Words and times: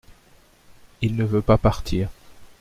Il 1.03 1.15
ne 1.15 1.23
veut 1.25 1.43
pas 1.43 1.59
partir. 1.59 2.09